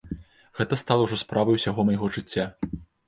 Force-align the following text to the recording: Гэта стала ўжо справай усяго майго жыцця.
Гэта 0.59 0.79
стала 0.81 1.05
ўжо 1.07 1.19
справай 1.23 1.59
усяго 1.59 1.85
майго 1.91 2.11
жыцця. 2.17 2.49